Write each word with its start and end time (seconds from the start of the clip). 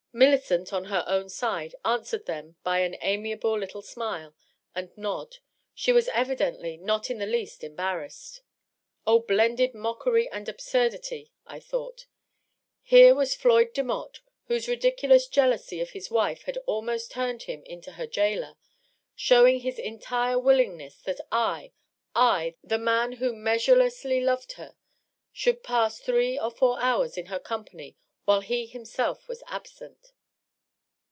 Mil 0.13 0.31
licent, 0.31 0.73
on 0.73 0.85
her 0.91 1.05
own 1.07 1.29
side, 1.29 1.73
answered 1.85 2.25
them 2.25 2.57
by 2.65 2.79
an 2.79 2.97
amiable 2.99 3.57
little 3.57 3.81
smile 3.81 4.35
and 4.75 4.89
nod: 4.97 5.37
she 5.73 5.93
was 5.93 6.09
evidently 6.09 6.75
not 6.75 7.09
in 7.09 7.17
the 7.17 7.25
least 7.25 7.63
embarrassed. 7.63 8.41
'O 9.07 9.19
blended 9.19 9.73
mockery 9.73 10.27
and 10.29 10.49
absurdity 10.49 11.23
P 11.27 11.31
I 11.47 11.61
thought. 11.61 12.07
Here 12.81 13.15
was 13.15 13.37
Floyd 13.37 13.73
Demotte, 13.73 14.19
whose 14.47 14.67
ridiculous 14.67 15.27
jealousy 15.29 15.79
of 15.79 15.91
his 15.91 16.11
wife 16.11 16.41
had 16.43 16.57
almost 16.65 17.11
turned 17.11 17.43
him 17.43 17.63
into 17.63 17.93
her 17.93 18.05
jailer, 18.05 18.57
showing 19.15 19.63
this 19.63 19.79
entire 19.79 20.37
willingness 20.37 20.97
that 21.03 21.21
I— 21.31 21.71
I, 22.15 22.55
the 22.61 22.77
man 22.77 23.13
who 23.13 23.31
measurelessly 23.33 24.19
loved 24.19 24.51
her!— 24.53 24.75
should 25.31 25.63
pass 25.63 25.99
three 26.01 26.37
or 26.37 26.51
four 26.51 26.81
hours 26.81 27.15
in 27.17 27.27
her 27.27 27.39
company 27.39 27.95
while 28.23 28.41
he 28.41 28.67
himself 28.67 29.27
was 29.27 29.41
absent 29.47 30.13